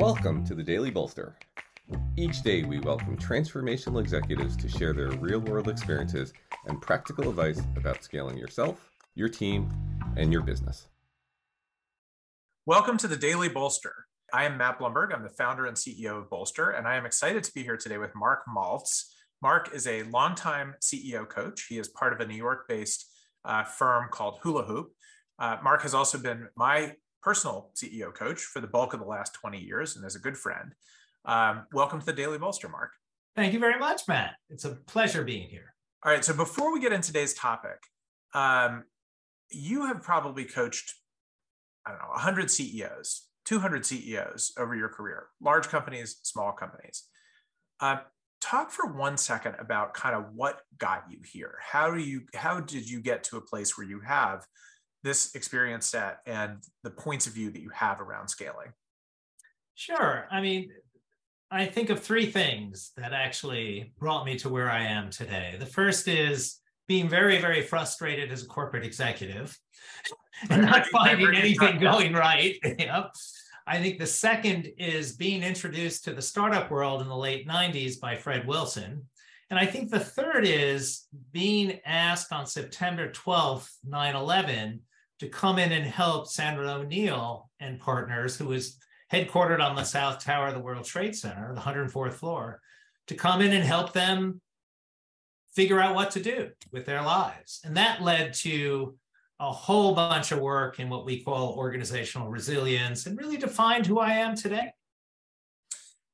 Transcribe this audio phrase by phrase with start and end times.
[0.00, 1.36] Welcome to the Daily Bolster.
[2.16, 6.32] Each day, we welcome transformational executives to share their real world experiences
[6.64, 9.70] and practical advice about scaling yourself, your team,
[10.16, 10.88] and your business.
[12.64, 13.92] Welcome to the Daily Bolster.
[14.32, 15.12] I am Matt Blumberg.
[15.12, 17.98] I'm the founder and CEO of Bolster, and I am excited to be here today
[17.98, 19.02] with Marc Maltz.
[19.42, 21.66] Marc is a longtime CEO coach.
[21.68, 23.04] He is part of a New York based
[23.44, 24.92] uh, firm called Hula Hoop.
[25.38, 29.34] Uh, Marc has also been my personal CEO coach for the bulk of the last
[29.34, 30.74] 20 years and as a good friend.
[31.24, 32.92] Um, welcome to the Daily Bolster, Marc.
[33.36, 34.34] Thank you very much, Matt.
[34.48, 35.74] It's a pleasure being here.
[36.02, 36.24] All right.
[36.24, 37.78] So before we get into today's topic,
[38.34, 38.84] um,
[39.50, 40.94] you have probably coached,
[41.86, 47.04] I don't know, 100 CEOs, 200 CEOs over your career, large companies, small companies.
[47.80, 47.98] Uh,
[48.40, 51.56] talk for one second about kind of what got you here.
[51.60, 54.46] How do you, how did you get to a place where you have
[55.02, 58.72] this experience set and the points of view that you have around scaling?
[59.74, 60.26] Sure.
[60.30, 60.70] I mean,
[61.50, 65.56] I think of three things that actually brought me to where I am today.
[65.58, 69.58] The first is being very, very frustrated as a corporate executive
[70.50, 72.56] and not finding anything going right.
[72.78, 73.12] yep.
[73.66, 78.00] I think the second is being introduced to the startup world in the late 90s
[78.00, 79.06] by Fred Wilson.
[79.50, 84.80] And I think the third is being asked on September 12th, 9 11,
[85.20, 88.78] to come in and help Sandler O'Neill and partners, who is
[89.12, 92.60] headquartered on the South Tower of the World Trade Center, the 104th floor,
[93.06, 94.40] to come in and help them
[95.54, 97.60] figure out what to do with their lives.
[97.64, 98.96] And that led to
[99.38, 103.98] a whole bunch of work in what we call organizational resilience and really defined who
[103.98, 104.72] I am today.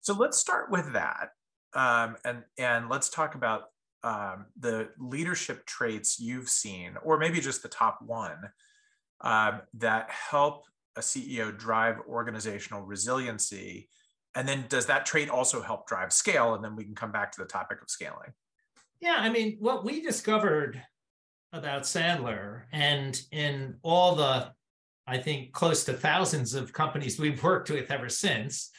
[0.00, 1.30] So let's start with that.
[1.74, 3.64] Um, and, and let's talk about
[4.04, 8.50] um, the leadership traits you've seen, or maybe just the top one
[9.22, 10.64] um, that help
[10.96, 13.88] a CEO drive organizational resiliency?
[14.34, 16.54] And then does that trait also help drive scale?
[16.54, 18.32] And then we can come back to the topic of scaling.
[19.00, 20.82] Yeah, I mean, what we discovered
[21.52, 24.52] about Sandler and in all the,
[25.06, 28.70] I think, close to thousands of companies we've worked with ever since,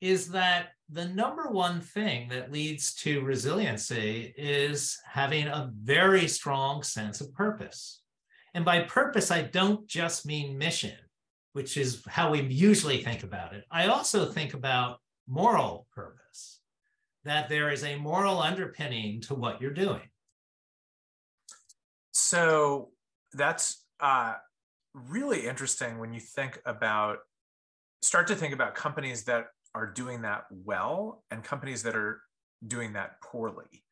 [0.00, 6.82] is that the number one thing that leads to resiliency is having a very strong
[6.82, 7.99] sense of purpose.
[8.54, 10.96] And by purpose, I don't just mean mission,
[11.52, 13.64] which is how we usually think about it.
[13.70, 16.60] I also think about moral purpose,
[17.24, 20.02] that there is a moral underpinning to what you're doing.
[22.12, 22.90] So
[23.32, 24.34] that's uh,
[24.94, 27.18] really interesting when you think about,
[28.02, 32.22] start to think about companies that are doing that well and companies that are
[32.66, 33.84] doing that poorly.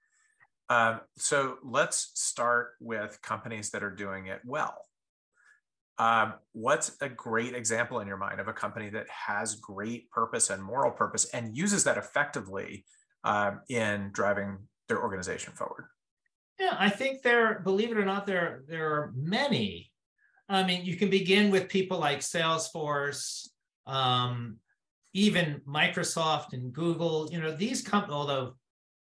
[0.70, 4.84] Um, so let's start with companies that are doing it well.
[5.98, 10.50] Um, what's a great example in your mind of a company that has great purpose
[10.50, 12.84] and moral purpose and uses that effectively
[13.24, 14.58] um, in driving
[14.88, 15.86] their organization forward?
[16.60, 19.90] Yeah, I think there, believe it or not, there, there are many.
[20.48, 23.48] I mean, you can begin with people like Salesforce,
[23.86, 24.56] um,
[25.14, 27.28] even Microsoft and Google.
[27.30, 28.54] You know, these companies, although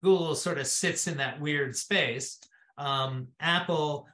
[0.03, 2.39] Google sort of sits in that weird space.
[2.79, 4.07] Um, Apple,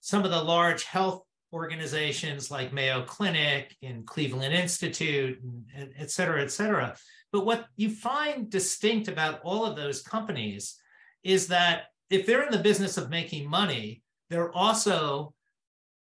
[0.00, 1.22] some of the large health
[1.52, 6.96] organizations like Mayo Clinic and Cleveland Institute, and, et cetera, et cetera.
[7.32, 10.76] But what you find distinct about all of those companies
[11.22, 15.34] is that if they're in the business of making money, they're also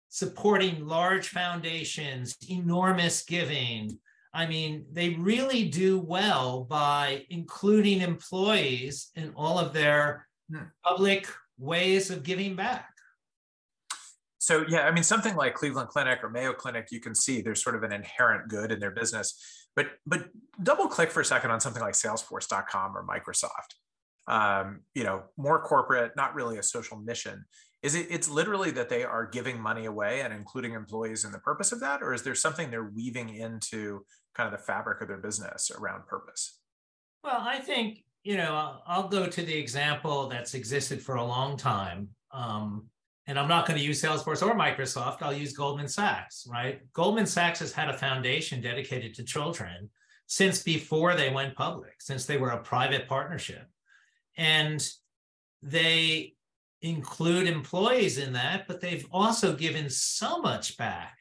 [0.10, 3.98] supporting large foundations, enormous giving,
[4.34, 10.64] I mean, they really do well by including employees in all of their hmm.
[10.84, 11.28] public
[11.58, 12.90] ways of giving back.
[14.40, 17.64] So, yeah, I mean, something like Cleveland Clinic or Mayo Clinic, you can see there's
[17.64, 19.40] sort of an inherent good in their business.
[19.76, 20.26] But, but
[20.62, 23.76] double click for a second on something like Salesforce.com or Microsoft.
[24.28, 27.46] Um, you know, more corporate, not really a social mission
[27.84, 31.40] is it it's literally that they are giving money away and including employees in the
[31.40, 35.08] purpose of that or is there something they're weaving into kind of the fabric of
[35.08, 36.60] their business around purpose?
[37.24, 41.58] Well i think you know i'll go to the example that's existed for a long
[41.58, 42.88] time um,
[43.28, 46.82] and i'm not going to use salesforce or microsoft i'll use goldman sachs right?
[46.94, 49.90] Goldman sachs has had a foundation dedicated to children
[50.28, 53.68] since before they went public since they were a private partnership.
[54.38, 54.84] And
[55.62, 56.34] they
[56.84, 61.18] include employees in that, but they've also given so much back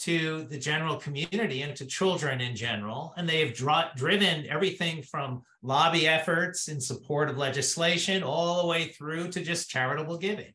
[0.00, 3.14] to the general community and to children in general.
[3.16, 8.68] And they have dr- driven everything from lobby efforts in support of legislation all the
[8.68, 10.52] way through to just charitable giving.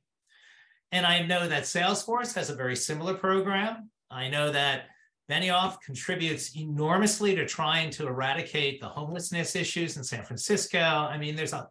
[0.92, 3.89] And I know that Salesforce has a very similar program.
[4.12, 4.84] I know that
[5.30, 10.80] Benioff contributes enormously to trying to eradicate the homelessness issues in San Francisco.
[10.80, 11.68] I mean, there's a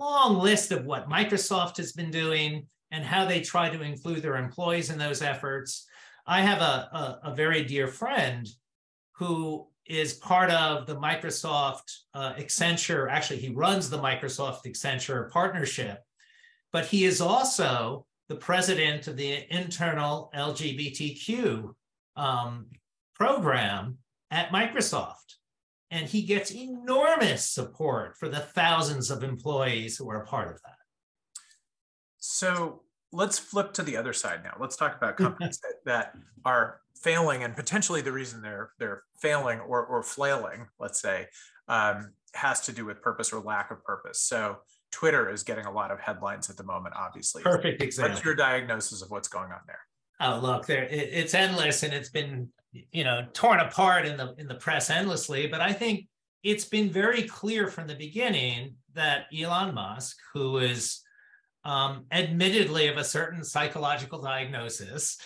[0.00, 4.36] long list of what Microsoft has been doing and how they try to include their
[4.36, 5.86] employees in those efforts.
[6.26, 8.48] I have a, a, a very dear friend
[9.12, 11.82] who is part of the Microsoft
[12.14, 13.10] uh, Accenture.
[13.10, 16.02] Actually, he runs the Microsoft Accenture partnership,
[16.72, 21.72] but he is also the president of the internal LGBTQ
[22.16, 22.66] um,
[23.14, 23.98] program
[24.30, 25.34] at Microsoft.
[25.90, 30.62] And he gets enormous support for the thousands of employees who are a part of
[30.62, 30.76] that.
[32.18, 32.82] So
[33.12, 34.54] let's flip to the other side now.
[34.60, 36.14] Let's talk about companies that, that
[36.44, 41.26] are failing and potentially the reason they're they're failing or or flailing, let's say,
[41.68, 44.20] um, has to do with purpose or lack of purpose.
[44.20, 44.58] So
[44.90, 47.42] Twitter is getting a lot of headlines at the moment, obviously.
[47.42, 48.14] Perfect example.
[48.14, 49.80] What's your diagnosis of what's going on there?
[50.20, 54.34] Oh, look, there it, it's endless and it's been you know torn apart in the
[54.38, 55.46] in the press endlessly.
[55.46, 56.06] But I think
[56.42, 61.00] it's been very clear from the beginning that Elon Musk, who is
[61.64, 65.18] um, admittedly of a certain psychological diagnosis,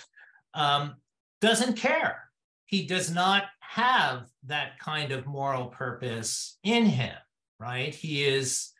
[0.55, 0.97] um,
[1.41, 2.31] doesn't care.
[2.67, 7.15] He does not have that kind of moral purpose in him,
[7.61, 7.95] right?
[7.95, 8.73] He is,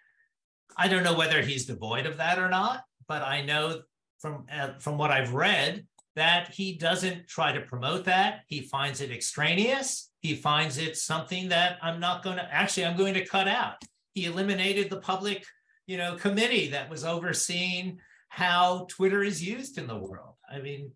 [0.77, 3.83] I don't know whether he's devoid of that or not, but I know
[4.19, 8.43] from uh, from what I've read that he doesn't try to promote that.
[8.47, 10.11] He finds it extraneous.
[10.21, 13.83] He finds it something that I'm not going to actually I'm going to cut out.
[14.15, 15.45] He eliminated the public
[15.87, 20.35] you know, committee that was overseeing how Twitter is used in the world.
[20.51, 20.93] I mean,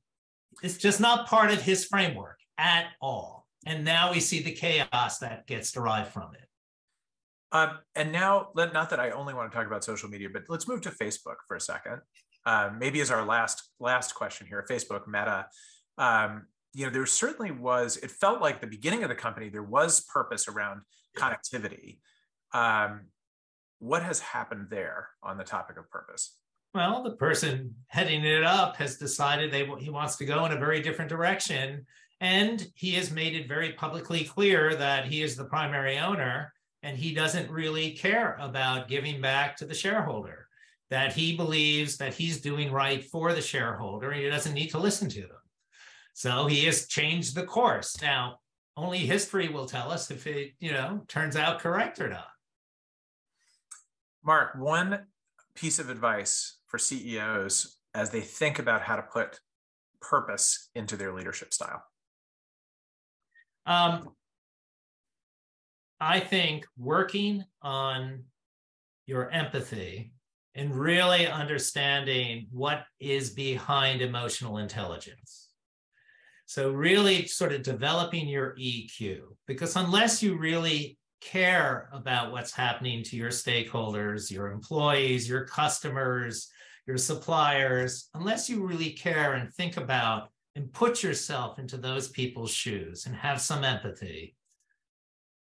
[0.63, 3.47] it's just not part of his framework at all.
[3.67, 6.49] And now we see the chaos that gets derived from it.
[7.51, 10.69] Um, and now, not that I only want to talk about social media, but let's
[10.69, 12.01] move to Facebook for a second.
[12.47, 15.47] Um, maybe as our last last question here, Facebook Meta.
[15.97, 17.97] Um, you know, there certainly was.
[17.99, 20.83] It felt like the beginning of the company there was purpose around
[21.17, 21.99] connectivity.
[22.53, 23.07] Um,
[23.81, 26.37] what has happened there on the topic of purpose?
[26.75, 30.59] Well, the person heading it up has decided they he wants to go in a
[30.59, 31.87] very different direction,
[32.21, 36.53] and he has made it very publicly clear that he is the primary owner
[36.83, 40.48] and he doesn't really care about giving back to the shareholder.
[40.91, 44.79] That he believes that he's doing right for the shareholder, and he doesn't need to
[44.79, 45.43] listen to them.
[46.15, 48.01] So he has changed the course.
[48.01, 48.39] Now,
[48.77, 52.29] only history will tell us if it, you know, turns out correct or not.
[54.25, 55.07] Marc, one
[55.55, 59.41] piece of advice for CEOs as they think about how to put
[60.01, 61.83] purpose into their leadership style?
[63.67, 64.11] Um,
[66.01, 68.25] I think working on
[69.07, 70.13] your empathy
[70.59, 75.51] and really understanding what is behind emotional intelligence.
[76.47, 83.05] So, really sort of developing your EQ, because unless you really care about what's happening
[83.05, 86.49] to your stakeholders, your employees, your customers,
[86.87, 92.51] your suppliers, unless you really care and think about and put yourself into those people's
[92.51, 94.35] shoes and have some empathy,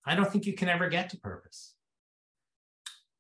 [0.06, 1.74] I don't think you can ever get to purpose.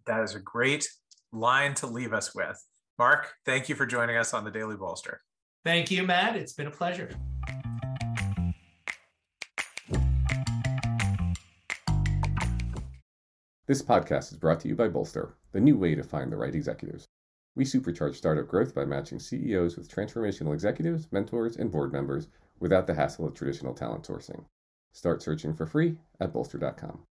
[0.05, 0.87] That is a great
[1.31, 2.63] line to leave us with.
[2.97, 5.21] Marc, thank you for joining us on the Daily Bolster.
[5.63, 6.35] Thank you, Matt.
[6.35, 7.09] It's been a pleasure.
[13.67, 16.55] This podcast is brought to you by Bolster, the new way to find the right
[16.55, 17.05] executives.
[17.55, 22.87] We supercharge startup growth by matching CEOs with transformational executives, mentors, and board members without
[22.87, 24.43] the hassle of traditional talent sourcing.
[24.93, 27.03] Start searching for free at bolster.com.